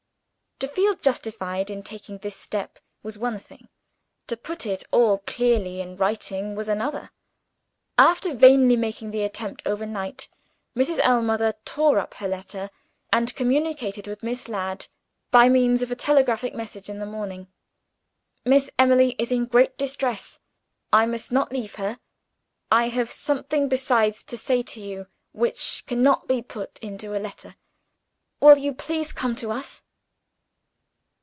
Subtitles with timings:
[0.59, 3.67] To feel justified in taking this step was one thing:
[4.27, 7.09] to put it all clearly in writing was another.
[7.97, 10.27] After vainly making the attempt overnight,
[10.75, 10.99] Mrs.
[10.99, 12.69] Ellmother tore up her letter,
[13.11, 14.85] and communicated with Miss Ladd
[15.31, 17.47] by means of a telegraphic message, in the morning.
[18.45, 20.37] "Miss Emily is in great distress.
[20.93, 21.97] I must not leave her.
[22.71, 27.55] I have something besides to say to you which cannot be put into a letter.
[28.39, 29.81] Will you please come to us?"